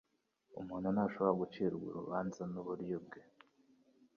Umuntu 0.59 0.87
ntashobora 0.91 1.39
gucirwa 1.41 1.85
urubanza 1.89 2.41
nuburyo 2.51 2.97
bwe. 3.05 3.21